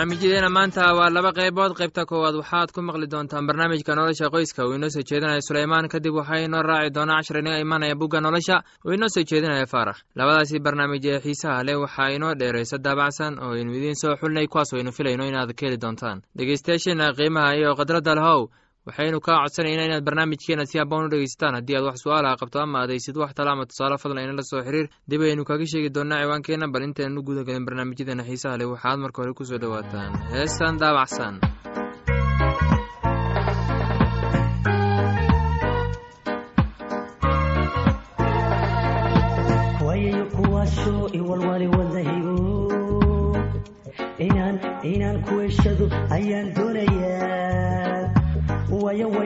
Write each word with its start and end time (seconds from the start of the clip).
barnaamijyadeena 0.00 0.48
maanta 0.48 0.94
waa 0.96 1.10
laba 1.12 1.32
qaybood. 1.32 1.74
Qaybta 1.76 2.06
koowaad 2.08 2.34
waxaad 2.40 2.72
ku 2.72 2.80
maqli 2.80 3.06
doontaan 3.06 3.46
barnaamijka 3.46 3.92
nolosha 3.94 4.30
qoyska. 4.32 4.64
Uu 4.64 4.72
inoo 4.74 4.88
soo 4.88 5.02
jeedinaya 5.04 5.40
suleymaan 5.44 5.88
kadib 5.92 6.14
waxaa 6.16 6.40
inoo 6.46 6.62
raaci 6.62 6.90
doonaa 6.94 7.20
cashar 7.20 7.36
inaga 7.38 7.58
imanaya 7.60 7.94
bugga 7.94 8.20
nolosha. 8.20 8.62
Uu 8.86 8.92
inoo 8.96 9.08
soo 9.12 9.22
jeedinaya 9.28 9.66
faarax 9.66 10.00
labadaasi 10.16 10.58
barnaamij 10.64 11.04
ee 11.06 11.20
xiisaha 11.20 11.64
leh 11.66 11.76
waxaa 11.76 12.08
inoo 12.16 12.32
dheeraysa 12.34 12.78
daabacsan 12.78 13.36
oo 13.44 13.52
aynu 13.52 13.72
idiin 13.76 13.94
soo 13.96 14.16
xulnay 14.16 14.46
kuwaas 14.48 14.72
aynu 14.72 14.92
filayno 14.92 15.24
inaad 15.28 15.52
ka 15.52 15.66
heli 15.66 15.76
doontaan. 15.76 16.22
Dhegeystayaasheena 16.36 17.12
qiimaha 17.12 17.54
iyo 17.60 17.76
khadradda 17.76 18.14
lahow 18.14 18.48
waxaynu 18.86 19.18
kaa 19.26 19.38
codsanayna 19.44 19.84
inaad 19.88 20.04
barnaamijkeena 20.08 20.64
si 20.70 20.78
haboon 20.78 21.04
u 21.06 21.10
dhegeysataan 21.12 21.54
haddii 21.58 21.76
aad 21.76 21.86
wax 21.88 21.98
su'aalaha 22.04 22.36
qabto 22.40 22.58
ama 22.64 22.78
adaysid 22.84 23.16
wax 23.22 23.32
tala 23.36 23.50
ama 23.52 23.64
tusaale 23.70 23.96
fadlan 24.02 24.24
inala 24.24 24.42
soo 24.50 24.62
xiriir 24.66 24.86
dib 25.10 25.20
aynu 25.22 25.44
kaga 25.50 25.66
sheegi 25.72 25.90
doonaa 25.96 26.20
ciwaankeenna 26.22 26.66
bal 26.74 26.82
intaynu 26.88 27.22
guda 27.28 27.42
gelin 27.48 27.64
barnaamijyadeena 27.68 28.24
xiisaha 28.28 28.56
leh. 28.60 28.68
Waxaad 28.72 28.98
marka 29.04 29.18
hore 29.22 29.32
ku 29.38 29.44
soo 29.44 29.58
dhowaataan. 29.62 30.10
Heestan 30.34 30.74
daabacsan 30.82 31.34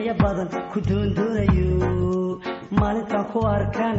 waya 0.05 0.21
badan 0.21 0.45
ku 0.69 0.77
doondoonayo 0.85 2.37
maalintaan 2.77 3.25
ku 3.33 3.41
arkaan 3.41 3.97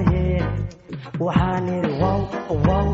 waxaan 1.18 1.66
idhi 1.66 1.98
wow 1.98 2.22
wow 2.66 2.86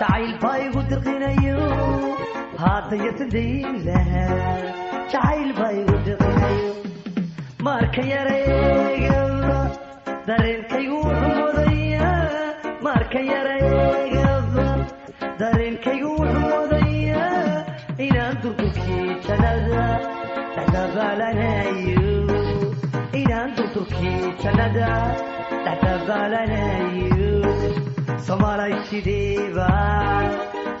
jacayl 0.00 0.32
baa 0.42 0.56
igu 0.66 0.80
dirqinayo 0.90 1.58
haddan 2.62 3.00
yasan 3.06 3.28
dayn 3.34 3.74
lahaa 3.86 4.38
jacayl 5.12 5.50
baa 5.58 5.72
igu 5.80 5.96
dirqinayo 6.06 6.72
marka 7.66 8.02
yareegaba 8.12 9.56
dareenkaygu 10.28 10.96
wuxuu 11.06 11.32
mudayaa 11.40 12.12
marka 12.86 13.20
yareegaba 13.32 14.66
dareenkaygu 15.42 16.10
wuxuu 16.20 16.42
mudayaa 16.52 17.32
inaan 18.06 18.34
durdurkii 18.42 19.08
jannada 19.28 19.84
dhexdabaalanayo 20.56 22.08
inaan 23.22 23.50
durdurkii 23.58 24.18
jannada 24.44 24.90
dhexdabaalanayo 25.66 27.33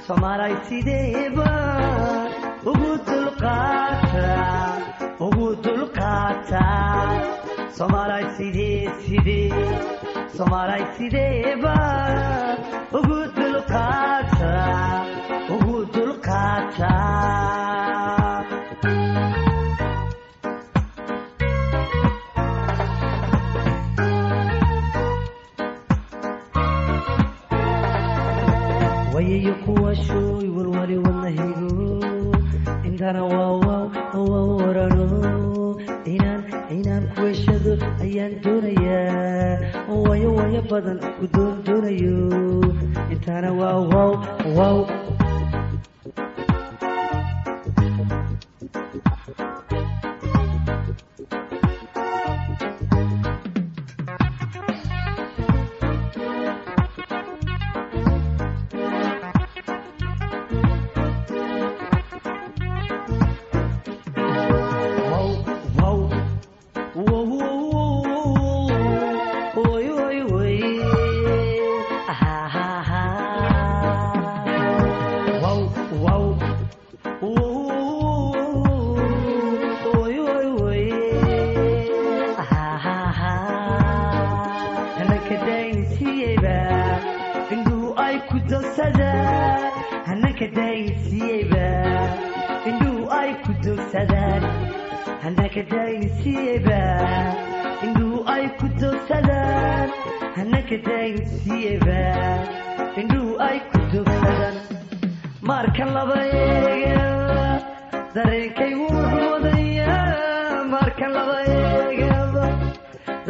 soomaalay 0.06 0.54
sideeba 0.68 1.50
ugu 2.72 2.92
dulqaata 3.08 4.28
ayaan 38.14 38.34
doonayaa 38.46 39.90
wayo 40.06 40.28
wayo 40.38 40.60
badan 40.70 40.98
ku 41.18 41.26
doon 41.34 41.54
doonayo 41.66 42.14
intana 43.10 43.50
waawaw 43.50 44.12
waaw 44.54 44.78
wow 44.78 44.78
hanaka 95.54 95.70
daynsiiyeyba 95.70 96.80
indhuhu 97.86 98.18
ay 98.34 98.44
ku 98.58 98.66
dogsadaan 98.80 99.88
hanaka 100.36 100.76
daynsiiyeyba 100.88 102.00
indhuhu 103.00 103.32
ay 103.48 103.58
ku 103.70 103.78
dogsadaan 103.92 104.56
marka 105.50 105.84
laba 105.94 106.18
eegaba 106.42 107.46
dareenkaygu 108.16 108.86
wuxuu 108.96 109.30
wadayaa 109.34 110.66
marka 110.74 111.06
laba 111.16 111.38
eegaba 111.54 112.44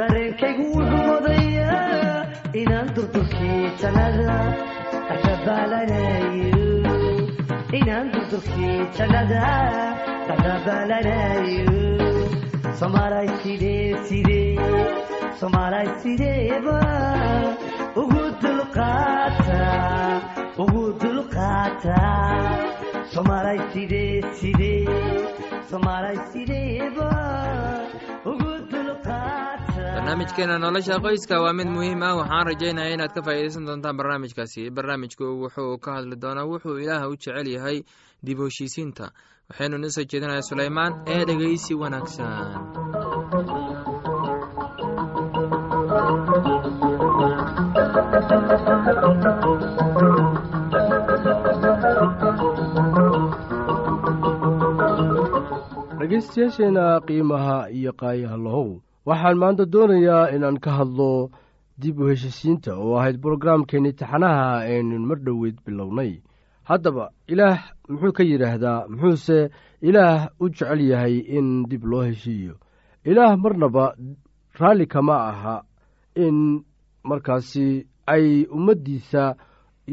dareenkaygu 0.01 0.65
wuxuu 0.75 1.05
wadayaa 1.13 2.25
inaan 2.63 2.89
durdurkii 2.97 3.63
jannada 3.81 4.39
dhexdabaalanayo 5.09 6.64
inaan 7.79 8.07
durdurkii 8.15 8.77
jannada 8.97 9.45
dhexdabaalanayo 10.29 11.83
soomaalay 12.81 13.29
sidee 13.43 13.89
sidee 14.09 14.69
soomaalay 15.41 15.89
sideeba 16.03 16.79
ugu 18.03 18.23
dulqaata 18.43 19.61
ugu 20.65 20.85
dulqaata 21.03 21.99
soomaalay 23.15 23.59
sidee 23.73 24.15
sidee 24.41 24.83
soomaalay 25.71 26.17
sideeba 26.33 27.11
barnaamijkeena 30.05 30.59
nolosha 30.59 30.99
qoyska 31.05 31.41
waa 31.43 31.53
mid 31.57 31.67
muhiim 31.75 32.03
ah 32.03 32.17
waxaan 32.21 32.47
rajaynaya 32.49 32.95
inaad 32.95 33.13
ka 33.17 33.23
faa'iidaysan 33.27 33.67
doontaan 33.69 33.97
barnaamijkaasi. 33.97 34.71
Barnaamijku 34.77 35.25
wuxuu 35.43 35.79
ka 35.85 35.91
hadli 35.97 36.17
doonaa 36.25 36.45
wuxuu 36.53 36.77
ilaah 36.85 37.09
u 37.09 37.17
jecel 37.17 37.49
yahay 37.57 37.79
dib 38.27 38.39
u 38.39 38.45
heshiisiinta 38.51 39.05
waxaynu 39.49 39.77
noo 39.79 39.91
soo 39.97 40.05
jeedinaya 40.11 40.43
sulaymaan 40.51 40.93
ee 41.15 41.25
dhegeysi 41.29 41.75
wanaagsan. 41.83 43.65
Dhegaystayaasheenna 55.99 56.85
qiimaha 57.07 57.57
iyo 57.71 57.93
qaayaha 58.01 58.37
lahow 58.37 58.69
waxaan 59.09 59.37
maanta 59.43 59.65
doonayaa 59.73 60.31
inaan 60.35 60.59
ka 60.65 60.71
hadlo 60.79 61.31
dib 61.81 61.99
u 62.01 62.09
heshisiinta 62.11 62.73
oo 62.83 62.97
ahayd 62.99 63.17
brograamkeenni 63.23 63.93
taxanaha 64.01 64.47
aynu 64.73 64.99
mar 65.09 65.19
dhoweyd 65.27 65.57
bilownay. 65.67 66.13
Haddaba 66.69 67.05
ilaah 67.33 67.59
muxuu 67.89 68.13
ka 68.17 68.23
yidhaahdaa 68.31 68.87
muxuuse 68.89 69.39
ilaah 69.89 70.29
u 70.41 70.49
jecel 70.49 70.81
yahay 70.91 71.15
in 71.37 71.49
dib 71.71 71.85
loo 71.91 72.03
heshiiyo. 72.09 72.55
Ilaah 73.11 73.37
marnaba 73.37 73.85
raalli 74.61 74.87
kama 74.87 75.17
aha 75.31 75.57
in 76.25 76.65
markaasi 77.05 77.87
ay 78.07 78.47
ummaddiisa 78.57 79.37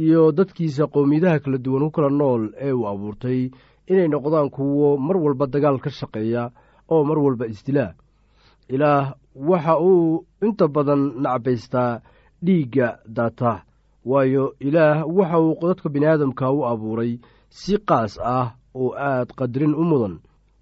iyo 0.04 0.32
dadkiisa 0.32 0.88
qowmiyadaha 0.94 1.40
kala 1.44 1.58
duwan 1.58 1.84
ku 1.86 1.92
kala 1.92 2.10
nool 2.10 2.44
ee 2.66 2.72
uu 2.72 2.88
abuurtay 2.88 3.52
inay 3.92 4.08
noqdaan 4.08 4.50
kuwo 4.56 4.98
mar 4.98 5.18
walba 5.18 5.46
dagaal 5.54 5.80
ka 5.84 5.90
shaqeeya 5.90 6.44
oo 6.94 7.04
mar 7.04 7.20
walba 7.20 7.46
isdilaa 7.52 7.92
ilaah 8.76 9.06
waxa 9.50 9.74
uu 9.80 10.26
inta 10.46 10.66
badan 10.76 11.02
nacbaystaa 11.24 12.02
dhiigga 12.46 12.88
daata 13.16 13.52
waayo 14.10 14.44
ilaah 14.68 14.98
waxa 15.18 15.38
uu 15.46 15.56
dadka 15.70 15.88
biniaadamka 15.94 16.46
u 16.58 16.60
abuuray 16.72 17.12
si 17.58 17.74
qaas 17.90 18.14
ah 18.36 18.48
oo 18.80 18.90
aad 19.10 19.30
qadarin 19.40 19.76
u 19.82 19.84
mudan. 19.92 20.16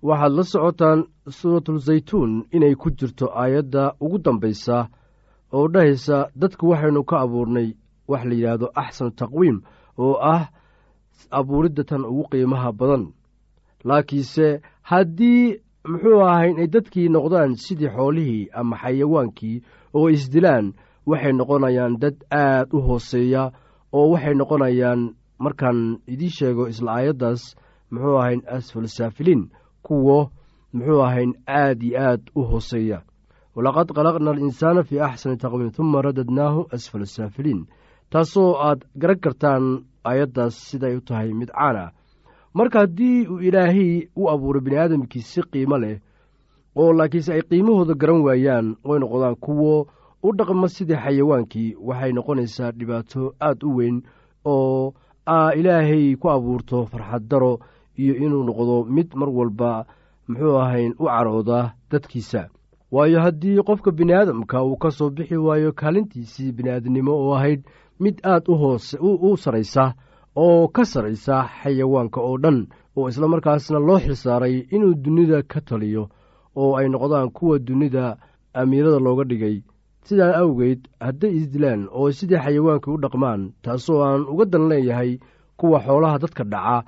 Waxaad 0.08 0.32
la 0.38 0.44
socotaan 0.52 1.00
suuratulzaytuun 1.38 2.32
inay 2.56 2.76
ku 2.82 2.88
jirto 2.98 3.26
aayadda 3.42 3.84
ugu 4.04 4.18
dambaysa 4.26 4.78
oo 5.56 5.68
dhahaysa 5.74 6.18
dadku 6.40 6.64
waxaynu 6.72 7.02
ka 7.10 7.16
abuurnay 7.26 7.70
wax 8.10 8.22
la 8.30 8.34
yidhaahdo 8.36 8.68
axsanu 8.82 9.12
taqwiim 9.20 9.58
oo 10.04 10.14
ah 10.34 10.44
abuuridda 11.38 11.84
tan 11.90 12.04
ugu 12.12 12.24
qiimaha 12.32 12.70
badan. 12.80 13.04
Laakiinse 13.88 14.62
haddii 14.90 15.44
muxuu 15.88 16.22
ahay 16.28 16.52
inay 16.52 16.68
dadkii 16.68 17.08
noqdaan 17.10 17.56
sidii 17.56 17.90
xoolihii 17.96 18.50
ama 18.60 18.76
xayawaankii 18.81 19.62
oo 19.98 20.10
isdilaan 20.10 20.74
waxay 21.10 21.34
noqonayaan 21.34 21.94
dad 22.02 22.18
aad 22.31 22.68
u 22.78 22.80
hooseeya 22.88 23.44
oo 23.98 24.08
waxay 24.14 24.36
noqonayaan 24.36 25.02
markaan 25.40 25.80
idiin 26.14 26.36
sheego 26.38 26.68
isla 26.68 26.92
aayaddaas 26.98 27.56
muxuu 27.92 28.18
ahayn 28.22 28.42
asfal 28.58 28.88
saafiliin 28.88 29.44
kuwo 29.86 30.31
muxuu 30.74 31.02
ahayn 31.08 31.31
aad 31.48 31.80
iyo 31.84 31.98
aad 32.08 32.22
u 32.36 32.42
hooseeya. 32.44 33.00
Walaqad 33.56 33.88
khalaqna 33.96 34.32
alinsaana 34.32 34.84
fii 34.84 35.00
axsani 35.00 35.38
taqwiim 35.38 35.72
tuma 35.72 36.02
radadnaahu 36.02 36.68
asfal 36.75 37.06
saafiliin 37.06 37.66
taasoo 38.12 38.52
aad 38.68 38.80
garan 39.02 39.20
kartaan 39.24 39.64
aayaddaas 40.10 40.56
siday 40.70 40.96
u 41.00 41.02
tahay 41.02 41.34
mid 41.34 41.50
caan 41.56 41.75
ah 41.86 41.92
marka 42.54 42.80
haddii 42.80 43.28
uu 43.28 43.40
ilaahay 43.40 44.07
u 44.16 44.30
abuuray 44.30 44.62
bini 44.62 44.78
aadamkii 44.78 45.22
si 45.22 45.42
qiimo 45.51 45.78
leh 45.78 46.00
oo 46.75 46.94
laakiinse 46.94 47.34
ay 47.34 47.42
qiimahooda 47.42 47.94
garan 47.94 48.22
waayaan 48.22 48.75
oy 48.84 49.00
noqdaan 49.00 49.36
kuwo 49.36 49.88
u 50.24 50.30
dhaqma 50.38 50.68
sidii 50.69 50.96
xayawaankii 51.04 51.75
waxay 51.88 52.12
noqonaysaa 52.13 52.72
dhibaato 52.72 53.34
aad 53.42 53.63
u 53.63 53.75
weyn 53.78 54.01
oo 54.46 54.94
aa 55.28 55.51
ilaahay 55.54 56.16
ku 56.16 56.30
abuurto 56.30 56.86
farxad 56.86 57.24
daro 57.30 57.60
iyo 57.98 58.13
inuu 58.16 58.44
noqdo 58.44 58.75
mid 58.96 59.10
mar 59.16 59.30
walba 59.30 59.86
muxuu 60.28 60.57
ahayn 60.57 60.94
u 61.00 61.06
carooda 61.06 61.74
dadkiisa. 61.92 62.50
Waayo 62.92 63.19
haddii 63.22 63.62
qofka 63.68 63.92
biniaadamka 63.92 64.63
uu 64.63 64.78
ka 64.78 64.92
soo 64.92 65.10
bixi 65.10 65.38
waayo 65.38 65.72
kaalintiisii 65.74 66.51
bini'aadnimo 66.51 67.12
oo 67.13 67.34
ahayd 67.36 67.62
mid 68.00 68.18
aad 68.24 68.44
u 68.51 68.56
hoose 68.56 68.98
u 69.01 69.38
saraysa 69.38 69.94
oo 70.36 70.68
ka 70.68 70.86
saraysa 70.86 71.50
xayawaanka 71.64 72.20
oo 72.22 72.38
dhan 72.38 72.68
oo 72.98 73.10
isla 73.10 73.28
markaasna 73.28 73.80
loo 73.80 74.00
xilsaaray 74.00 74.56
inuu 74.76 74.94
dunida 75.04 75.42
ka 75.44 75.62
taliyo 75.62 76.10
oo 76.56 76.76
ay 76.78 76.88
noqdaan 76.90 77.30
kuwa 77.31 77.60
dunida 77.60 78.18
amiirada 78.54 79.00
looga 79.00 79.24
dhigay. 79.24 79.62
Sidaa 80.04 80.38
awgeed 80.42 80.88
hadday 81.00 81.31
isdilaan 81.40 81.88
oo 81.92 82.12
sidii 82.12 82.38
xayawaanka 82.46 82.92
u 82.92 82.98
dhaqmaan 82.98 83.42
taasoo 83.62 84.02
aan 84.04 84.22
uga 84.31 84.46
dan 84.46 84.68
leeyahay 84.70 85.20
kuwa 85.58 85.80
xoolaha 85.86 86.18
dadka 86.20 86.44
dhaca 86.44 86.84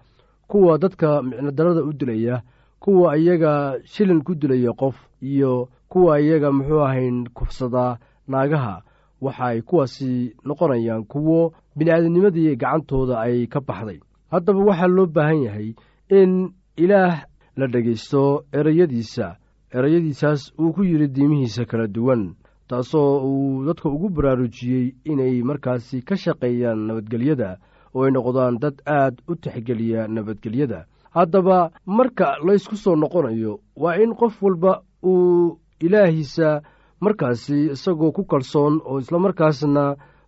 kuwa 0.48 0.78
dadka 0.78 1.22
micnodarada 1.22 1.82
u 1.84 1.94
dilaya 1.94 2.42
kuwa 2.80 3.18
iyaga 3.18 3.78
shilin 3.84 4.22
ku 4.24 4.36
dilaya 4.36 4.74
qof 4.74 4.96
iyo 5.22 5.70
kuwa 5.90 6.20
iyaga 6.22 6.52
muxuu 6.52 6.82
ahayn 6.82 7.28
kufsadaa 7.36 7.98
naagaha 8.28 8.82
waxa 9.22 9.46
ay 9.46 9.62
kuwaasi 9.62 10.36
noqonayaan 10.46 11.04
kuwo 11.06 11.54
bini'aadamnimadii 11.78 12.56
gacantooda 12.56 13.20
ay 13.22 13.48
ka 13.48 13.60
baxday. 13.62 14.00
Haddaba 14.32 14.60
waxaa 14.70 14.88
loo 14.88 15.06
baahan 15.06 15.44
yahay 15.44 15.70
in 16.10 16.54
ilaah 16.78 17.24
la 17.58 17.68
dhegaysto 17.68 18.46
ereyadiisa 18.54 19.36
ereyadiisaas 19.74 20.52
uu 20.60 20.74
ku 20.74 20.84
yidhi 20.84 21.08
diimihiisa 21.08 21.66
kala 21.66 21.88
duwan 21.88 22.36
taasoo 22.68 23.24
uu 23.28 23.66
dadka 23.66 23.90
ugu 23.90 24.10
baraarujiyey 24.10 24.96
inay 25.06 25.42
markaasi 25.44 26.02
ka 26.02 26.16
shaqeeyaan 26.16 26.80
nabadgelyada 26.88 27.58
oo 27.96 28.04
ay 28.06 28.12
noqdaan 28.12 28.60
dad 28.60 28.82
aad 28.86 29.22
u 29.28 29.36
tixgeliya 29.36 30.08
nabadgelyada. 30.08 30.86
Haddaba 31.12 31.72
marka 31.86 32.38
laysku 32.46 32.76
soo 32.76 32.96
noqonayo 32.96 33.60
waa 33.76 33.96
in 34.00 34.16
qof 34.16 34.42
walba 34.44 34.82
uu 35.04 35.60
ilaahiisa 35.80 36.62
markaasi 37.01 37.74
isagoo 37.74 38.12
ku 38.15 38.24
kalsoon 38.31 38.74
oo 38.86 39.00
islamarkaasna 39.01 39.84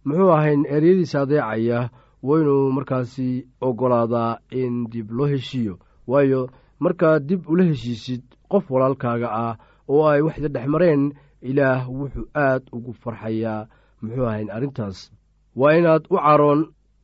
muxuu 0.05 0.31
ahayn 0.37 0.61
eryadiisa 0.75 1.21
adeecaya 1.21 1.79
waa 2.27 2.69
markaasi 2.77 3.47
oggolaadaa 3.61 4.37
in 4.51 4.73
dib 4.91 5.11
loo 5.11 5.27
heshiiyo. 5.27 5.75
Waayo 6.07 6.41
markaad 6.79 7.21
dib 7.29 7.41
ula 7.51 7.63
heshiisid 7.69 8.23
qof 8.51 8.65
walaalkaaga 8.73 9.27
ah 9.45 9.53
oo 9.87 10.07
ay 10.07 10.21
waxda 10.21 10.47
dhex 10.55 10.67
mareen 10.73 11.13
ilaah 11.41 11.85
wuxuu 11.99 12.25
aad 12.35 12.63
ugu 12.75 12.91
farxayaa 12.93 13.67
muxuu 14.01 14.25
ahayn 14.25 14.49
arrintaas. 14.55 15.11
Waa 15.55 15.73
inaad 15.77 16.03
u 16.09 16.15
caroon 16.17 16.61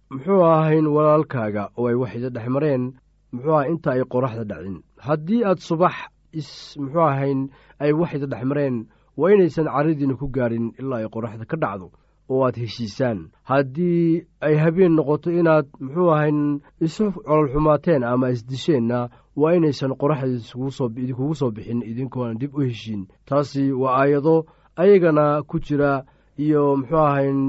muxuu 0.09 0.41
ahayn 0.43 0.87
walaalkaaga 0.95 1.63
oo 1.77 1.87
ay 1.87 1.95
waxda 2.01 2.29
dhex 2.35 2.47
mareen 2.55 2.83
muxuu 3.31 3.53
aha 3.53 3.67
inta 3.71 3.89
ay 3.91 4.01
qoraxda 4.11 4.43
dhacin. 4.49 4.77
Haddii 4.97 5.43
aad 5.45 5.59
subax 5.67 5.95
is 6.39 6.49
muxuu 6.81 7.05
ahayn 7.11 7.39
ay 7.83 7.91
waxda 7.93 8.25
dhex 8.31 8.43
mareen 8.49 8.75
waa 9.19 9.31
inaysan 9.33 9.65
caradiina 9.75 10.15
ku 10.19 10.27
gaadhin 10.35 10.65
ilaa 10.79 10.99
ay 11.03 11.07
qoraxda 11.13 11.45
ka 11.51 11.57
dhacdo 11.63 11.87
oo 12.29 12.41
aad 12.45 12.55
heshiisaan. 12.61 13.19
Haddii 13.49 14.23
ay 14.45 14.55
habeen 14.63 14.93
noqoto 14.95 15.29
inaad 15.39 15.65
muxuu 15.83 16.09
ahayn 16.15 16.39
isu 16.85 17.05
cololxumaateen 17.27 18.03
ama 18.03 18.29
isdisheenna 18.35 19.09
waa 19.35 19.53
inaysan 19.57 19.93
qoraxda 20.01 20.87
idinkugu 21.01 21.35
soo 21.39 21.51
bixin 21.55 21.81
idinkoona 21.91 22.33
dib 22.41 22.53
u 22.55 22.61
heshiin. 22.61 23.07
Taasi 23.25 23.71
waa 23.81 23.97
aayado 24.01 24.45
ayagana 24.81 25.41
ku 25.49 25.59
jira 25.59 26.05
iyo 26.37 26.75
muxuu 26.77 26.97
ahayn 27.09 27.39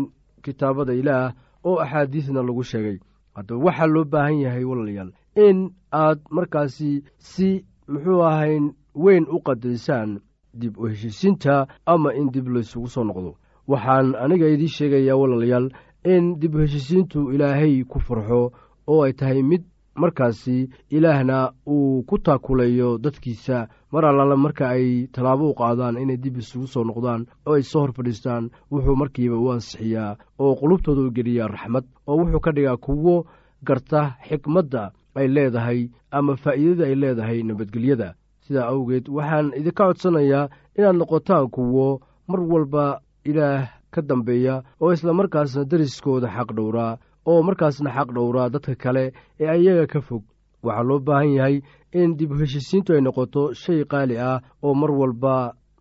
kitaabada 0.42 0.94
ilaah 1.00 1.32
oo 1.64 1.76
axaadiisna 1.84 2.42
lagu 2.42 2.64
sheegay. 2.64 2.98
Haddaba 3.36 3.64
waxaa 3.64 3.86
loo 3.94 4.04
baahan 4.04 4.40
yahay 4.40 4.64
walaalayaal 4.64 5.12
in 5.36 5.70
aad 5.92 6.18
markaasi 6.30 7.04
si 7.18 7.64
muxuu 7.88 8.22
ahayn 8.24 8.64
weyn 8.94 9.24
u 9.28 9.38
qadaysaan 9.46 10.20
dib 10.54 10.78
u 10.78 10.87
heshiisiinta 10.88 11.66
ama 11.87 12.14
in 12.14 12.30
dib 12.30 12.49
laysugu 12.49 12.88
soo 12.88 13.04
noqdo. 13.04 13.35
Waxaan 13.69 14.14
aniga 14.14 14.49
idiin 14.49 14.69
sheegayaa 14.69 15.16
walaalayaal 15.16 15.71
in 16.04 16.38
dib 16.40 16.54
u 16.54 16.59
heshiisiintu 16.59 17.30
ilaahay 17.33 17.85
ku 17.85 17.99
farxo 18.00 18.52
oo 18.87 19.02
ay 19.04 19.12
tahay 19.12 19.42
mid 19.42 19.62
markaasi 19.95 20.69
ilaahna 20.90 21.52
uu 21.66 22.02
ku 22.02 22.19
taakulayo 22.19 22.99
dadkiisa. 22.99 23.69
Mar 23.92 24.04
allaala 24.07 24.37
marka 24.37 24.69
ay 24.69 25.07
tallaabo 25.12 25.50
u 25.50 25.54
qaadaan 25.54 25.99
inay 25.99 26.16
dib 26.16 26.37
isugu 26.38 26.66
soo 26.66 26.85
noqdaan 26.85 27.26
oo 27.47 27.54
ay 27.54 27.62
soo 27.62 27.80
hor 27.80 27.92
fadhiistaan 27.92 28.50
wuxuu 28.71 28.97
markiiba 28.97 29.37
u 29.37 29.50
ansixiyaa 29.52 30.16
oo 30.38 30.54
qulubtooda 30.54 31.00
u 31.00 31.11
geliyaa 31.11 31.49
raxmad 31.49 31.85
oo 32.07 32.16
wuxuu 32.16 32.40
ka 32.40 32.52
dhigaa 32.52 32.76
kuwo 32.76 33.26
garta 33.62 34.14
xikmadda 34.28 34.92
ay 35.14 35.28
leedahay 35.28 35.88
ama 36.11 36.37
faa'iidada 36.37 36.85
ay 36.87 36.95
leedahay 36.95 37.42
nabadgelyada 37.42 38.14
sidaa 38.44 38.66
awgeed 38.73 39.04
waxaan 39.16 39.47
idinka 39.59 39.85
codsanayaa 39.88 40.49
inaad 40.78 40.97
noqotaan 41.00 41.47
kuwo 41.54 42.00
mar 42.28 42.40
walba 42.52 42.85
ilaah 43.25 43.68
ka 43.90 44.00
dambeeya 44.02 44.54
oo 44.80 44.92
isla 44.92 45.12
markaasna 45.12 45.64
deriskooda 45.70 46.28
xaq 46.37 46.49
dhowraa 46.56 46.99
oo 47.26 47.42
markaasna 47.42 47.90
xaq 47.97 48.09
dhowraa 48.16 48.49
dadka 48.54 48.75
kale 48.82 49.04
ee 49.40 49.49
ayaga 49.49 49.87
ka 49.92 50.00
fog. 50.00 50.23
Waxaa 50.62 50.82
loo 50.88 50.99
baahan 51.06 51.32
yahay 51.38 51.56
in 51.92 52.16
dib 52.16 52.30
u 52.32 52.38
heshisiintu 52.40 52.92
ay 52.94 53.00
noqoto 53.00 53.42
shay 53.54 53.85
qaali 53.90 54.16
ah 54.18 54.40
oo 54.62 54.75
mar 54.75 54.90
walba 55.00 55.35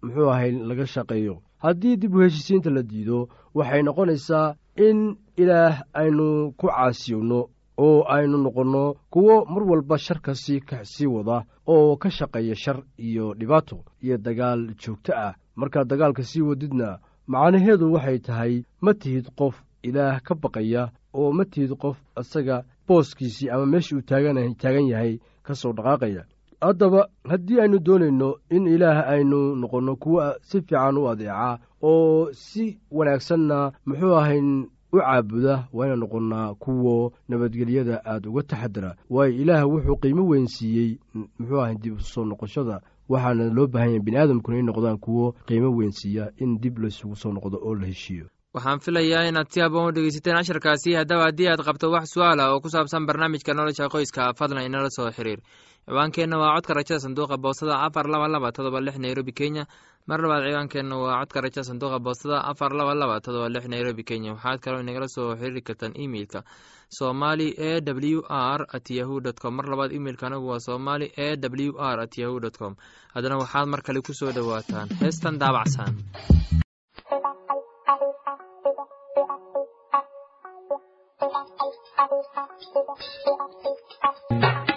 muxuu 0.03 0.29
ahay 0.31 0.51
laga 0.69 0.85
shaqeeyo. 0.93 1.35
Haddii 1.63 1.95
dib 2.01 2.15
u 2.15 2.19
heshisiinta 2.23 2.69
la 2.71 2.81
diido 2.83 3.27
waxay 3.57 3.81
noqonaysaa 3.83 4.55
in 4.87 4.99
ilaah 5.41 5.83
aynu 5.93 6.51
ku 6.59 6.67
caasiyowno 6.67 7.39
oo 7.85 8.03
aynu 8.15 8.37
noqonno 8.37 8.83
kuwo 9.13 9.35
mar 9.51 9.63
walba 9.69 9.97
sharkasi 9.97 10.55
ka 10.69 10.77
sii 10.91 11.07
wada 11.15 11.37
oo 11.67 11.95
ka 12.01 12.09
shaqeeya 12.17 12.55
shar 12.55 12.79
iyo 12.97 13.33
dhibaato 13.39 13.77
iyo 14.03 14.17
dagaal 14.17 14.61
joogto 14.81 15.13
ah. 15.15 15.33
Markaad 15.55 15.87
dagaalka 15.87 16.23
sii 16.23 16.41
wadidna 16.41 16.99
macnaheedu 17.27 17.93
waxay 17.93 18.19
tahay 18.19 18.53
ma 18.81 18.93
tihid 18.93 19.27
qof 19.39 19.55
ilaah 19.83 20.19
ka 20.21 20.35
baqaya 20.35 20.91
oo 21.13 21.31
ma 21.31 21.43
tihid 21.45 21.71
qof 21.81 21.97
isaga 22.21 22.63
booskiisii 22.87 23.49
ama 23.49 23.65
meesha 23.65 23.95
uu 23.95 24.01
taagan 24.01 24.87
yahay 24.91 25.19
ka 25.45 25.53
soo 25.55 25.73
dhaqaaqaya. 25.73 26.23
Haddaba 26.61 27.07
haddii 27.29 27.59
aynu 27.61 27.79
doonayno 27.79 28.29
in 28.49 28.67
ilaah 28.67 29.07
aynu 29.13 29.55
noqonno 29.55 29.95
kuwo 29.95 30.23
si 30.41 30.57
fiican 30.61 30.97
u 30.97 31.07
adeeca 31.11 31.59
oo 31.81 32.27
si 32.33 32.79
wanaagsanna 32.91 33.71
muxuu 33.85 34.15
ahayn 34.19 34.49
u 34.93 34.97
caabuda 34.99 35.67
waa 35.73 35.85
inaan 35.85 35.99
noqonnaa 35.99 36.53
kuwo 36.55 37.13
nabadgelyada 37.29 38.01
aada 38.05 38.29
uga 38.29 38.43
taxadara 38.43 38.95
waayo 39.09 39.33
ilaah 39.41 39.63
wuxuu 39.69 39.97
qiimo 40.01 40.23
weyn 40.27 40.47
siiyey 40.47 40.97
muxuu 41.39 41.61
ahay 41.61 41.75
dib 41.75 41.93
u 41.93 41.99
soo 42.01 42.25
noqoshada 42.25 42.81
waxaana 43.09 43.53
loo 43.53 43.67
baahan 43.67 43.89
yahay 43.89 43.99
bini 44.05 44.17
aadamkuna 44.17 44.57
in 44.59 44.65
noqdaan 44.65 44.97
kuwo 44.97 45.31
qiimo 45.47 45.69
weyn 45.77 45.91
siiya 45.91 46.31
in 46.37 46.57
dib 46.61 46.77
laysugu 46.79 47.15
soo 47.15 47.31
noqdo 47.31 47.57
oo 47.61 47.75
la 47.75 47.85
heshiiyo. 47.87 48.25
Waxaan 48.53 48.79
filayaa 48.79 49.27
inaad 49.29 49.47
si 49.53 49.61
haboon 49.61 49.87
u 49.89 49.91
dhegeysateen 49.91 50.35
casharkaasi. 50.37 50.93
Haddaba 50.97 51.23
haddii 51.29 51.47
aad 51.47 51.61
qabto 51.61 51.91
wax 51.91 52.09
su'aala 52.13 52.49
oo 52.53 52.59
ku 52.61 52.69
saabsan 52.69 53.05
barnaamijka 53.05 53.53
nolosha 53.53 53.89
qoyska 53.93 54.33
fadlan 54.33 54.65
inala 54.65 54.89
soo 54.89 55.11
xiriir. 55.11 55.39
Ciwaankeenna 55.85 56.37
waa 56.37 56.55
codka 56.57 56.73
rajada 56.73 56.99
sanduuqa 56.99 57.37
boostada 57.37 57.77
afar 57.85 58.05
laba 58.09 58.27
laba 58.27 58.51
todoba 58.51 58.81
lix 58.81 58.97
nairobi 58.97 59.31
kenya 59.31 59.65
mar 60.09 60.19
labaad 60.21 60.43
ciwaankeenna 60.49 60.95
waa 61.03 61.19
codka 61.21 61.41
rajada 61.45 61.63
sanduuqa 61.69 61.99
boostada 62.05 62.37
afar 62.51 62.71
laba 62.79 62.93
laba 63.01 63.15
todoba 63.25 63.49
lix 63.53 63.65
nairobi 63.73 64.03
kenya. 64.09 64.33
Waxaad 64.35 64.59
kaloo 64.63 64.81
inagala 64.83 65.07
soo 65.15 65.35
xiriiri 65.39 65.61
kartaan 65.67 65.93
emeilka 66.03 66.39
somali 66.97 67.47
e 67.69 67.71
w 68.15 68.21
r 68.29 68.61
at 68.77 68.87
yahu 68.97 69.15
dt 69.25 69.37
com. 69.41 69.53
Mar 69.57 69.65
labaad 69.71 69.91
imeilka 69.97 70.27
anagu 70.27 70.47
waa 70.51 70.59
somali 70.67 71.07
e 71.15 71.29
w 71.69 71.71
r 71.77 71.97
at 72.05 72.13
yahu 72.21 72.39
dt 72.43 72.57
com. 72.57 72.73
Haddana 73.13 73.37
waxaad 73.41 73.67
mar 73.69 73.81
kale 73.85 74.01
ku 74.01 74.13
soo 74.13 74.31
dhowaataan. 74.31 74.87
Heestan 75.01 75.35
daabacsan 75.41 75.93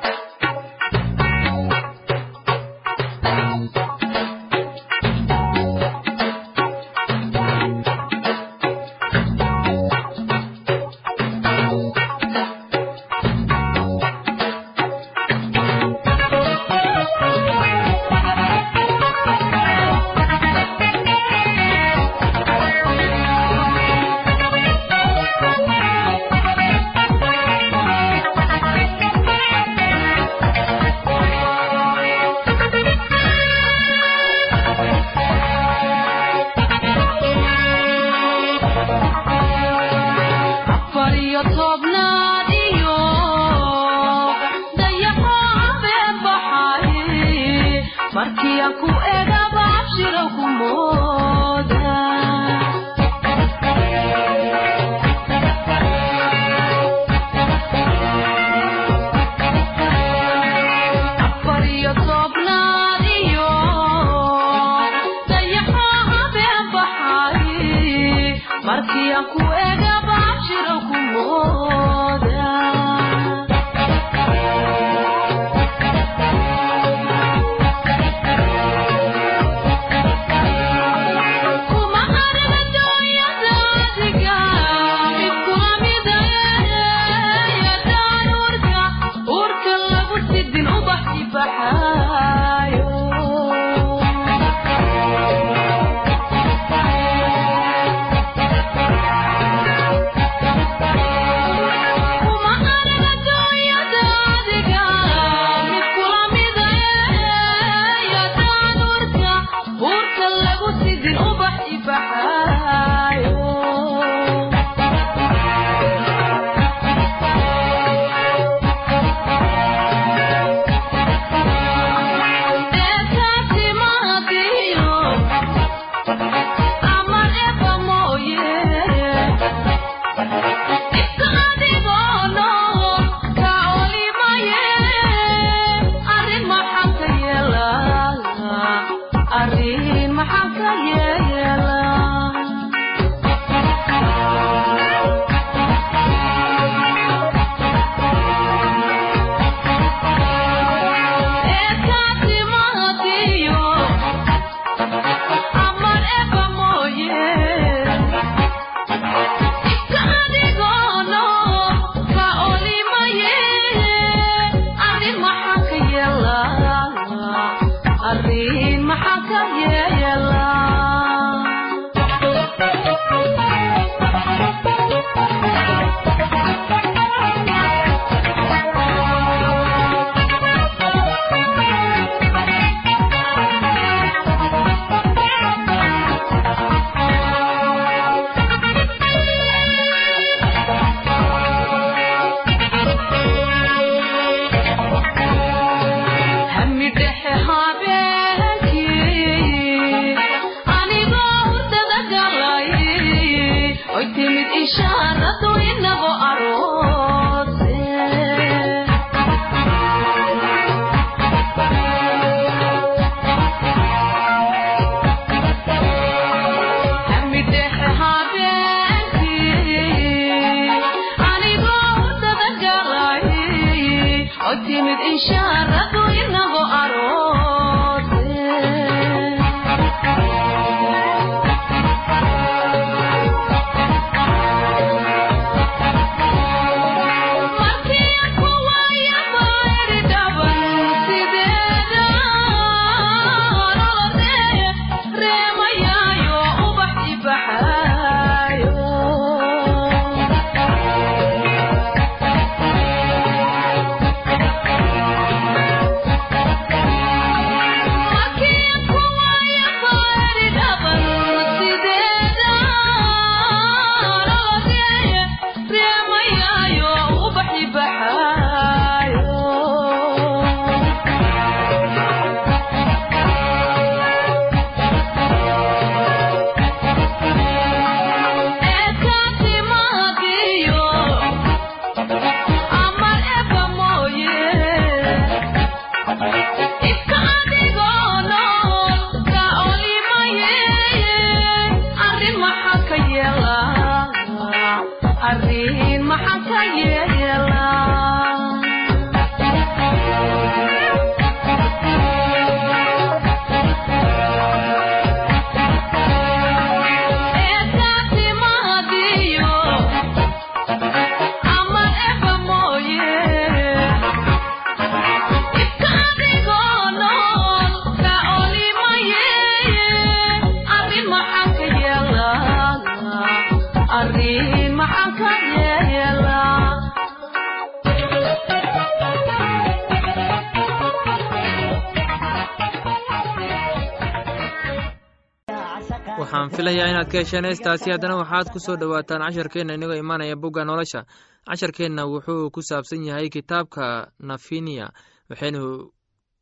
waxaan 336.42 336.56
filayaa 336.56 336.88
inaad 336.90 337.08
ka 337.12 337.18
hesheen 337.22 337.44
heestaasi 337.48 337.90
haddana 337.94 338.16
waxaad 338.22 338.46
ku 338.52 338.58
soo 338.64 338.76
dhowaataan 338.80 339.22
casharkeenna 339.26 339.74
inagoo 339.78 339.98
imaanaya 340.04 340.36
bugga 340.42 340.62
nolosha. 340.64 341.00
Casharkeenna 341.48 342.02
wuxuu 342.12 342.50
ku 342.54 342.60
saabsan 342.68 343.06
yahay 343.08 343.28
kitaabka 343.36 343.84
nafiniya 344.28 344.86
waxaynu 345.30 345.62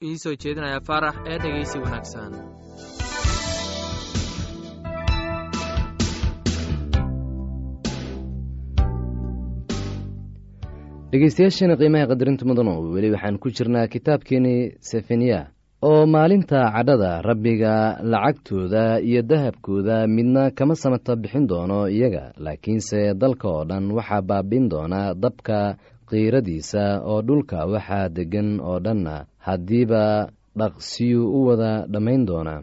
ii 0.09 0.17
soo 0.23 0.35
jeedinayaa 0.43 0.87
faarax 0.89 1.17
ee 1.31 1.39
dhegeysi 1.43 1.77
wanaagsan. 1.85 2.33
Dhegeystayaasheena 11.13 11.77
qiimaha 11.81 12.07
qadarinta 12.13 12.45
mudano 12.49 12.73
weli 12.95 13.09
waxaan 13.15 13.39
ku 13.43 13.49
jirnaa 13.51 13.87
kitaabkeenii 13.95 14.61
sefaniya 14.91 15.41
oo 15.83 16.07
maalinta 16.07 16.61
cadhada 16.75 17.23
rabbiga 17.23 17.75
lacagtooda 18.12 19.01
iyo 19.01 19.23
dahabkooda 19.23 20.07
midna 20.07 20.51
kama 20.51 20.75
samata 20.77 21.16
bixin 21.16 21.47
doono 21.47 21.88
iyaga. 21.88 22.33
Laakiinse 22.45 23.14
dalka 23.21 23.49
oo 23.49 23.64
dhan 23.64 23.90
waxaa 23.97 24.23
baabiin 24.29 24.69
doona 24.69 25.14
dabka 25.14 25.77
qiiradiisa 26.11 27.01
oo 27.11 27.23
dhulka 27.23 27.59
waxaa 27.73 28.09
deggan 28.16 28.61
oo 28.61 28.79
dhanna 28.85 29.25
haddiiba 29.47 30.29
dhaqsiyu 30.59 31.23
u 31.37 31.38
wada 31.49 31.73
dhammayn 31.93 32.27
doona. 32.29 32.55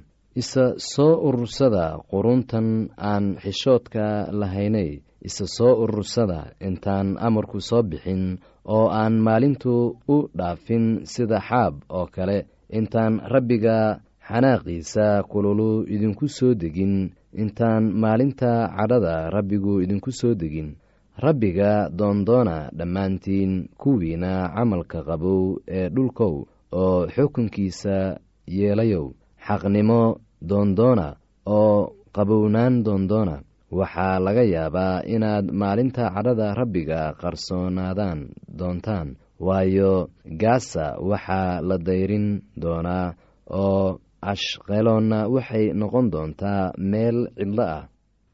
Isa 0.42 0.78
soo 0.78 1.18
urursada 1.28 1.98
quruntan 2.12 2.94
aan 3.02 3.26
xishoodka 3.44 4.30
lahaynay 4.40 5.02
isa 5.28 5.46
soo 5.58 5.74
urursada 5.84 6.40
intaan 6.68 7.18
amarku 7.28 7.58
soo 7.70 7.82
bixin 7.82 8.38
oo 8.76 8.86
aan 8.94 9.16
maalintu 9.26 9.74
u 10.08 10.16
dhaafin 10.38 10.86
sida 11.14 11.40
xaab 11.50 11.74
oo 11.90 12.06
kale 12.16 12.38
intaan 12.70 13.22
rabbiga 13.34 14.00
xanaaqiisa 14.28 15.24
kululu 15.32 15.86
idinku 15.88 16.28
soo 16.28 16.54
degin. 16.54 17.12
Intaan 17.34 17.84
maalinta 18.02 18.68
cadhada 18.78 19.30
rabbigu 19.30 19.82
idinku 19.84 20.12
soo 20.12 20.34
degin. 20.36 20.76
Rabbiga 21.18 21.90
doondoona 21.90 22.70
dhammaantiin 22.78 23.70
kuwiina 23.82 24.50
camalka 24.56 25.00
qabow 25.08 25.58
ee 25.68 25.90
dhulkow 25.90 26.46
oo 26.72 27.08
xukunkiisa 27.16 28.18
yeelayow. 28.48 29.06
Xaqnimo 29.46 30.02
doondoona 30.50 31.08
oo 31.46 31.94
qabownaan 32.16 32.84
doondoona. 32.86 33.36
Waxaa 33.72 34.20
laga 34.26 34.44
yaabaa 34.44 35.04
inaad 35.14 35.52
maalinta 35.52 36.04
cadhada 36.16 36.54
rabbiga 36.60 37.14
qarsoonaadaan 37.22 38.20
doontaan 38.60 39.08
waayo 39.40 40.10
gaasa 40.42 40.86
waxaa 41.10 41.62
la 41.62 41.78
dayrin 41.88 42.42
doonaa 42.62 43.14
oo 43.50 44.00
ashqeloonna 44.32 45.20
waxay 45.36 45.66
noqon 45.80 46.06
doontaa 46.14 46.74
meel 46.92 47.18
cidlo 47.38 47.64
ah 47.78 47.84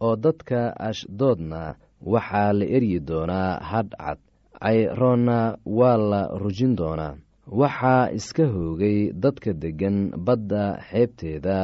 oo 0.06 0.16
dadka 0.26 0.60
ashdoodna 0.90 1.62
waxaa 2.14 2.50
la 2.60 2.66
eryi 2.76 3.00
doonaa 3.10 3.60
hadh 3.72 3.94
cad. 4.02 4.20
Cayroonna 4.64 5.40
waa 5.66 5.98
la 6.12 6.22
rujin 6.42 6.74
doonaa 6.80 7.18
waxaa 7.62 8.12
iska 8.18 8.46
hoogay 8.54 9.12
dadka 9.24 9.52
deggan 9.64 9.98
badda 10.26 10.64
xeebteeda 10.90 11.58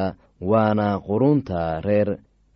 waana 0.50 0.88
quruunta 1.06 1.80
reer 1.86 2.08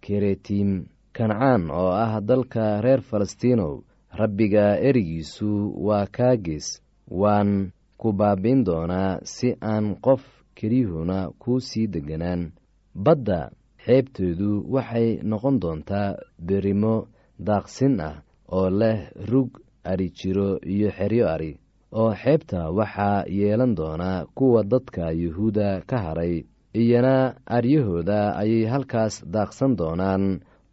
keretiim 0.05 0.71
kancaan 1.17 1.63
oo 1.81 1.91
ah 2.05 2.21
dalka 2.29 2.65
reer 2.85 3.01
falastiinow 3.09 3.73
rabbiga 4.19 4.79
erigiisu 4.89 5.51
waa 5.87 6.07
kaagees 6.07 6.67
waan 7.11 7.73
ku 8.01 8.13
baabiin 8.13 8.65
doonaa 8.65 9.19
si 9.35 9.49
aan 9.73 9.87
qof 10.07 10.23
keliyuhuna 10.55 11.19
kuu 11.39 11.61
sii 11.61 11.87
deganaan. 11.95 12.53
Badda 13.05 13.41
xeebteedu 13.85 14.51
waxay 14.75 15.09
noqon 15.31 15.57
doontaa 15.63 16.15
berimo 16.47 16.95
daaqsin 17.47 18.01
ah 18.09 18.17
oo 18.57 18.71
leh 18.81 18.99
rug 19.31 19.51
ari 19.91 20.09
jiro 20.19 20.51
iyo 20.75 20.89
xeryo 20.97 21.25
ari 21.35 21.53
oo 21.93 22.11
xeebta 22.23 22.71
waxaa 22.79 23.25
yeelan 23.39 23.75
doonaa 23.79 24.25
kuwa 24.37 24.63
dadka 24.73 25.11
yuhuudda 25.23 25.69
ka 25.91 25.99
haray 26.05 26.35
iyana 26.81 27.17
aryahooda 27.57 28.21
ayay 28.41 28.65
halkaas 28.73 29.15
daaqsan 29.35 29.77
doonaan 29.79 30.25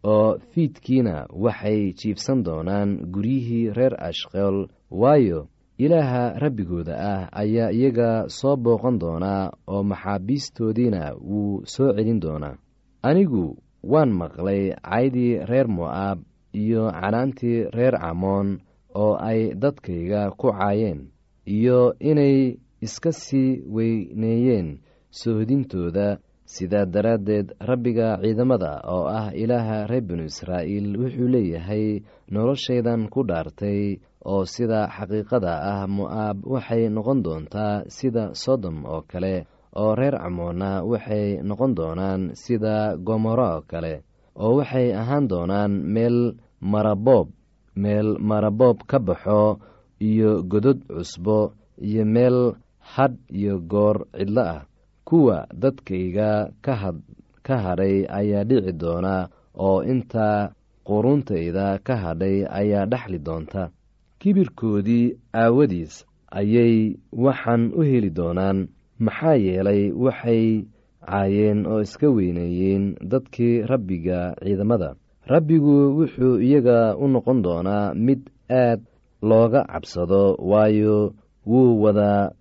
oo 0.03 0.37
fiidkiina 0.51 1.15
waxay 1.43 1.93
jiibsan 1.99 2.43
doonaan 2.43 2.89
guryihii 3.13 3.69
reer 3.77 3.93
ashqeel 4.09 4.57
waayo 5.01 5.47
ilaaha 5.77 6.23
rabbigooda 6.43 6.93
ah 7.11 7.21
ayaa 7.41 7.71
iyaga 7.71 8.09
soo 8.29 8.55
booqan 8.63 8.99
doonaa 9.03 9.51
oo 9.67 9.83
maxaabiistoodiina 9.83 11.01
wuu 11.29 11.61
soo 11.65 11.93
celin 11.95 12.19
doonaa. 12.21 12.57
Anigu 13.03 13.57
waan 13.91 14.11
maqlay 14.21 14.63
caydii 14.89 15.39
reer 15.49 15.67
mo'aab 15.67 16.19
iyo 16.61 16.83
canaantii 16.91 17.65
reer 17.77 17.95
camoon 18.01 18.59
oo 19.03 19.13
ay 19.29 19.53
dadkayga 19.61 20.21
ku 20.39 20.47
caayeen 20.51 20.99
iyo 21.45 21.79
inay 21.99 22.57
iska 22.85 23.11
sii 23.11 23.61
weyneeyeen 23.75 24.67
soohdintooda 25.09 26.07
sidaa 26.55 26.85
daraaddeed 26.93 27.47
rabbiga 27.69 28.07
ciidamada 28.23 28.71
oo 28.95 29.05
ah 29.19 29.27
ilaaha 29.43 29.77
reer 29.91 30.03
binu 30.09 30.23
israa'iil 30.31 30.87
wuxuu 31.01 31.27
leeyahay 31.35 31.85
noloshaydan 32.33 33.01
ku 33.13 33.19
dhaartay 33.29 33.81
oo 34.31 34.43
sida 34.53 34.79
xaqiiqada 34.95 35.53
ah 35.73 35.81
mo'aab 35.97 36.37
waxay 36.53 36.83
noqon 36.95 37.19
doontaa 37.25 37.75
sida 37.97 38.23
sodom 38.43 38.77
oo 38.93 39.01
kale 39.11 39.35
oo 39.81 39.91
reer 39.99 40.15
camoonna 40.23 40.71
waxay 40.91 41.27
noqon 41.49 41.71
doonaan 41.77 42.21
sida 42.43 42.75
gomoro 43.07 43.47
oo 43.55 43.61
kale 43.71 43.93
oo 44.43 44.51
waxay 44.59 44.87
ahaan 45.01 45.25
doonaan 45.31 45.71
meel 45.95 46.17
maraboob 46.71 47.27
meel 47.83 48.09
maraboob 48.29 48.77
ka 48.89 48.97
baxo 49.07 49.41
iyo 50.09 50.31
godod 50.51 50.79
cusbo 50.95 51.39
iyo 51.87 52.03
meel 52.15 52.37
hadh 52.93 53.15
iyo 53.39 53.53
goor 53.71 53.97
cidlo 54.17 54.43
ah 54.55 54.61
kuwa 55.11 55.43
dadkayga 55.61 56.55
ka 57.43 57.55
hadhay 57.63 58.07
ayaa 58.19 58.43
dhici 58.47 58.71
doona 58.81 59.27
oo 59.59 59.83
intaa 59.83 60.49
quruntayda 60.87 61.83
ka 61.83 61.95
hadhay 62.03 62.47
ayaa 62.59 62.85
dhexli 62.91 63.19
doonta. 63.19 63.63
Kibirkoodii 64.19 65.17
aawadiis 65.35 66.05
ayay 66.39 66.95
waxaan 67.11 67.63
u 67.75 67.81
heli 67.89 68.09
doonaan 68.19 68.67
maxaa 69.05 69.35
yeelay 69.45 69.91
waxay 70.03 70.63
caayeen 71.03 71.59
oo 71.67 71.81
iska 71.85 72.07
weyneeyeen 72.15 72.95
dadkii 73.11 73.61
rabbiga 73.71 74.19
ciidamada. 74.43 74.95
Rabbigu 75.27 75.75
wuxuu 75.97 76.39
iyaga 76.47 76.95
u 77.03 77.07
noqon 77.07 77.41
doonaa 77.45 77.93
mid 78.05 78.21
aad 78.49 78.79
looga 79.29 79.61
cabsado 79.71 80.23
waayo 80.51 81.13
wuu 81.51 81.81
wada 81.83 82.31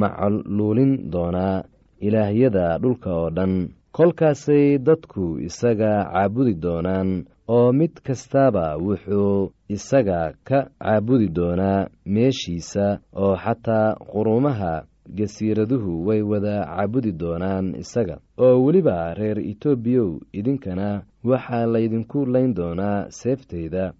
macluulin 0.00 1.10
doonaa 1.12 1.62
ilaahyada 2.00 2.78
dhulka 2.78 3.10
oo 3.16 3.30
dhan. 3.30 3.68
Kolkaasay 3.92 4.78
dadku 4.78 5.38
isaga 5.38 5.92
caabudi 6.12 6.54
doonaan 6.54 7.24
oo 7.48 7.72
mid 7.72 7.92
kastaaba 8.06 8.76
wuxuu 8.76 9.50
isaga 9.68 10.32
ka 10.48 10.58
caabudi 10.82 11.28
doonaa 11.28 11.86
meeshiisa 12.06 12.98
oo 13.14 13.36
xataa 13.36 13.94
quruumaha 14.10 14.82
jasiiraduhu 15.18 16.06
way 16.06 16.22
wada 16.22 16.56
caabudi 16.66 17.12
doonaan 17.12 17.74
isaga. 17.82 18.16
Oo 18.38 18.64
weliba 18.64 19.14
reer 19.14 19.38
etoobiyow 19.50 20.18
idinkana 20.32 21.02
waxaa 21.24 21.66
laydinku 21.66 22.26
layn 22.26 22.54
doonaa 22.54 23.06
seeftayda 23.10 23.92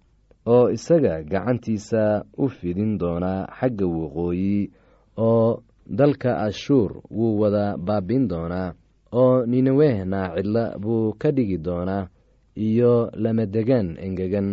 oo 0.45 0.69
isaga 0.77 1.23
gacantiisa 1.23 2.25
u 2.37 2.49
fidin 2.49 2.97
doonaa 2.97 3.47
xagga 3.59 3.85
waqooyi 3.87 4.71
oo 5.17 5.61
dalka 5.85 6.37
ashuur 6.47 7.01
wuu 7.11 7.39
wada 7.41 7.77
baabiin 7.77 8.27
doonaa 8.27 8.73
oo 9.13 9.45
ninawehna 9.45 10.21
cidla 10.35 10.63
buu 10.83 11.13
ka 11.21 11.31
dhigi 11.31 11.57
doonaa 11.57 12.07
iyo 12.55 13.09
lamadegaan 13.23 13.97
engegan 14.05 14.49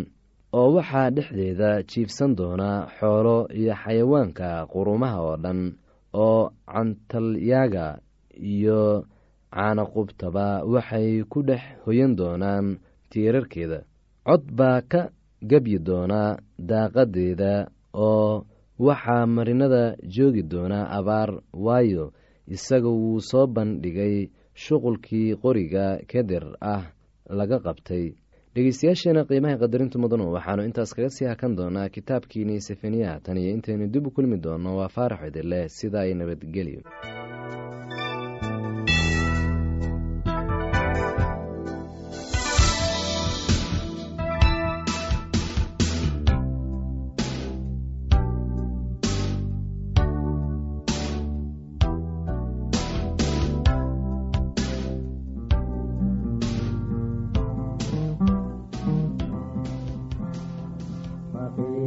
oo 0.53 0.69
waxaa 0.75 1.11
dhexdeeda 1.11 1.83
jiibsan 1.91 2.37
doonaa 2.37 2.87
xoolo 2.99 3.37
iyo 3.59 3.75
xayawaanka 3.83 4.67
qurumaha 4.73 5.19
oo 5.29 5.37
dhan 5.45 5.61
oo 6.25 6.51
cantalyaaga 6.73 7.87
iyo 8.53 9.05
caanaqubtaba 9.55 10.47
waxay 10.73 11.23
ku 11.33 11.39
dhex 11.49 11.63
hoyan 11.85 12.17
doonaan 12.17 12.67
tiirarkeeda. 13.11 13.79
Cod 14.27 14.43
baa 14.59 14.81
ka 14.93 15.01
gebyi 15.51 15.79
doonaa 15.89 16.37
daaqadeeda 16.69 17.53
oo 17.95 18.45
waxaa 18.79 19.27
marinada 19.27 19.97
joogi 20.17 20.43
doonaa 20.43 20.89
abaar 20.99 21.31
waayo 21.53 22.13
isaga 22.47 22.89
wuu 22.89 23.21
soo 23.21 23.47
bandhigay 23.47 24.29
shuqulkii 24.55 25.37
qoriga 25.43 25.99
keder 26.11 26.45
ah 26.61 26.83
laga 27.31 27.59
qabtay. 27.67 28.15
Dhegeystayaasheena 28.55 29.25
qiimaha 29.25 29.57
qadarinta 29.63 29.97
mudanu 29.99 30.33
waxaanu 30.35 30.63
intaas 30.69 30.93
kaga 30.95 31.09
sii 31.09 31.25
hakan 31.31 31.57
doonaa 31.57 31.89
kitaabkiini 31.89 32.61
sefaniya 32.61 33.21
tan 33.25 33.37
iyo 33.37 33.51
intaynu 33.57 33.87
dib 33.89 34.07
u 34.07 34.11
kulmi 34.11 34.37
doonno 34.45 34.77
waa 34.77 34.89
faarax 34.89 35.21
idileh 35.29 35.69
sida 35.69 36.01
ay 36.05 36.15
nabadgelyo 36.15 36.81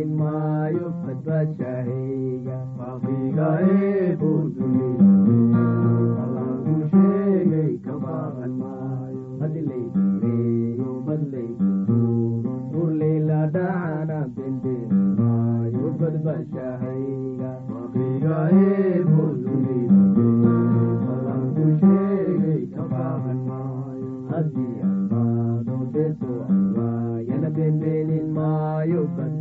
bendeenin 0.00 0.16
maayo 0.18 0.86
badbaadshahayga 1.04 2.56
fakriga 2.76 3.48
eebo 3.60 4.30
dunida 4.30 4.39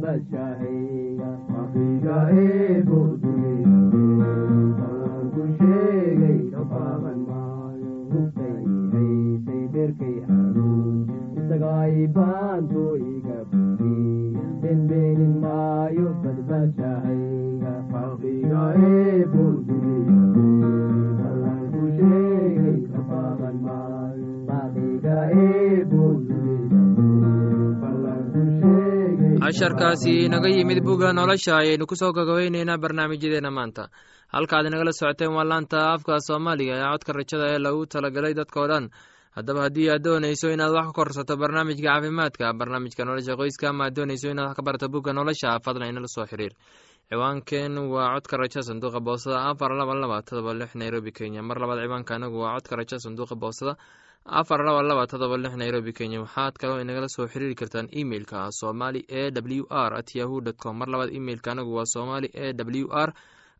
maayo 0.10 0.68
casharkaasi 29.80 30.26
inaga 30.28 30.50
yimid 30.50 30.84
bugga 30.84 31.13
nolosha 31.13 31.56
ayaynu 31.58 31.88
ku 31.88 31.96
soo 31.96 32.12
gagabayneynaa 32.12 32.78
barnaamijyadeena 32.78 33.52
maanta. 33.52 33.88
Halkaad 34.28 34.68
inagala 34.68 34.92
socoteen 34.92 35.32
waa 35.32 35.44
laanta 35.48 35.94
afka 35.96 36.20
soomaaliga 36.20 36.76
ee 36.76 36.84
codka 36.92 37.13
rajada 37.15 37.46
ee 37.56 37.60
lagu 37.60 37.86
talagalay 37.88 38.34
dadkao 38.36 38.68
dhan. 38.68 38.89
Haddaba 39.36 39.62
haddii 39.70 39.89
aad 39.89 40.04
doonayso 40.04 40.52
inaad 40.52 40.74
wax 40.76 40.86
ka 40.88 40.94
korsato 40.94 41.38
barnaamijka 41.39 41.84
caafimaadka 41.88 42.54
barnaamijka 42.60 43.06
nolosha 43.08 43.39
qoyska 43.39 43.70
ama 43.72 43.86
aad 43.88 43.96
doonayso 43.96 44.28
inaad 44.32 44.48
wax 44.52 44.56
ka 44.60 44.63
barato 44.68 44.88
bugga 44.92 45.13
nolosha 45.13 45.60
fadlan 45.63 45.89
inala 45.96 46.08
soo 46.12 46.26
xiriir. 46.28 46.52
Ciwaankeen 47.10 47.78
waa 47.89 48.13
codka 48.20 48.36
raja 48.38 48.62
sanduuqa 48.62 49.00
boosada 49.00 49.48
afar 49.50 49.72
laba 49.80 49.94
laba 49.96 50.22
todoba 50.22 50.54
lix 50.54 50.76
nairobi 50.76 51.12
kenya. 51.12 51.42
Mar 51.42 51.58
labaad 51.58 51.80
ciwaanka 51.88 52.15
anagu 52.20 52.38
waa 52.44 52.54
codka 52.60 52.76
raja 52.76 53.00
sanduuqa 53.00 53.36
boosada 53.36 53.78
afar 54.32 54.60
laba 54.63 54.82
laba 54.84 55.08
todoba 55.08 55.38
lix 55.38 55.54
nairobi 55.56 55.94
kenya. 55.94 56.22
Waxaad 56.22 56.54
kaloo 56.60 56.82
inagala 56.82 57.08
soo 57.10 57.28
xiriiri 57.28 57.56
kartaan 57.56 57.88
emeilka 57.92 58.52
somali 58.52 59.02
e 59.08 59.32
w 59.32 59.65
r 59.70 59.92
at 60.00 60.10
yahu 60.15 60.42
dt 60.42 60.58
com. 60.62 60.78
Mar 60.78 60.88
labaad 60.88 61.12
emeilka 61.13 61.52
anagu 61.52 61.74
waa 61.78 61.86
somali 61.86 62.28
e 62.34 62.54
w 62.54 62.88
r 62.92 63.13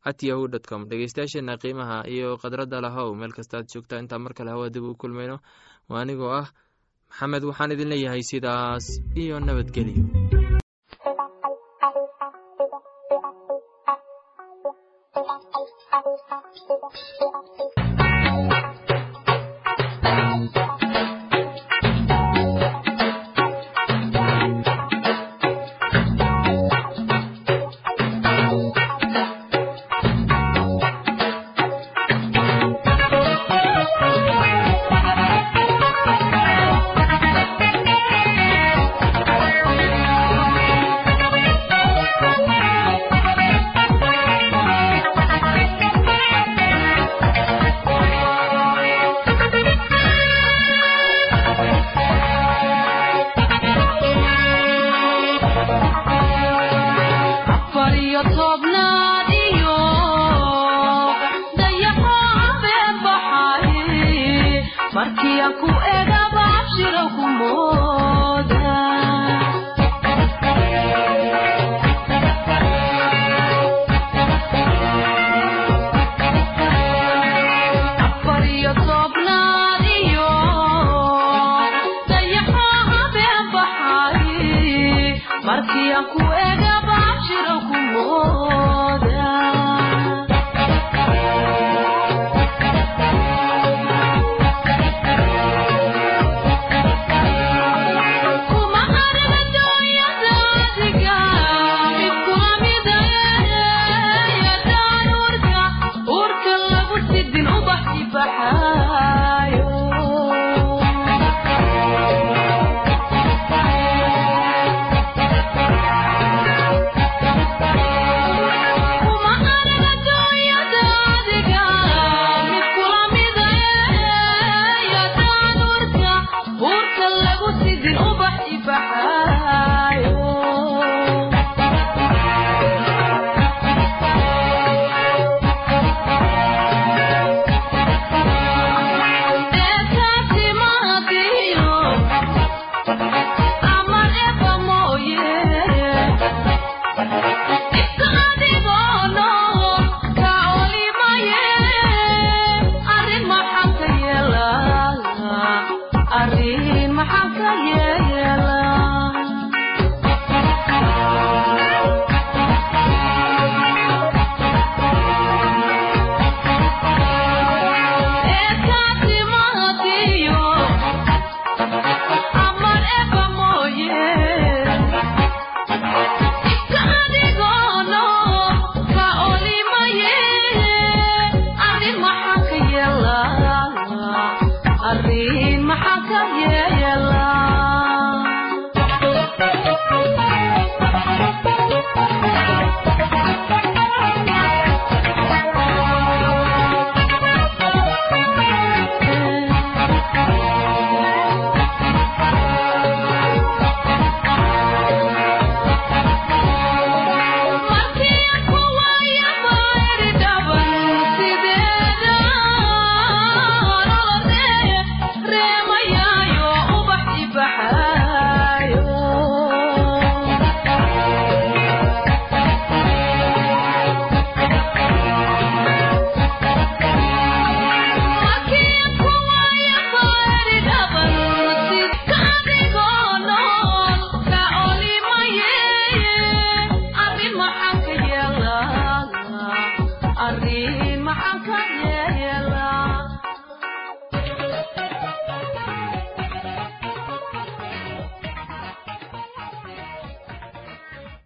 at 0.10 0.20
yahu 0.24 0.48
dt 0.48 0.66
com. 0.70 0.82
Dhegeystayaasheena 0.90 1.58
qiimaha 1.62 1.98
iyo 2.08 2.38
khadradda 2.42 2.82
lahow 2.82 3.16
meel 3.16 3.32
kastaad 3.38 3.66
joogtaa 3.72 4.00
intaa 4.00 4.20
mar 4.20 4.34
kale 4.34 4.50
hawa 4.52 4.70
dib 4.70 4.84
u 4.84 4.96
kulmayno. 4.96 5.40
Waa 5.90 6.02
anigoo 6.02 6.32
ah 6.42 6.48
maxamed 7.10 7.44
waxaan 7.50 7.72
idin 7.74 7.90
leeyahay 7.90 8.24
sidaas 8.24 8.86
iyo 9.16 9.40
nabadgelyo 9.40 10.04